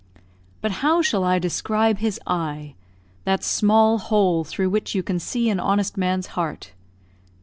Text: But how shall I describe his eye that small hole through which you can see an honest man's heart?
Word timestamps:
But 0.61 0.71
how 0.81 1.03
shall 1.03 1.23
I 1.23 1.37
describe 1.37 1.99
his 1.99 2.19
eye 2.25 2.73
that 3.23 3.43
small 3.43 3.99
hole 3.99 4.43
through 4.43 4.71
which 4.71 4.95
you 4.95 5.03
can 5.03 5.19
see 5.19 5.47
an 5.47 5.59
honest 5.59 5.95
man's 5.95 6.25
heart? 6.33 6.71